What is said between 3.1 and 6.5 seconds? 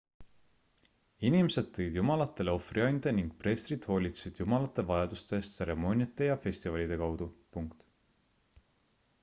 ning preestrid hoolitsesid jumalate vajaduste eest tseremooniate ja